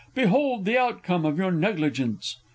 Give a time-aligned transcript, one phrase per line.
[0.15, 2.37] Behold the outcome of your negligence!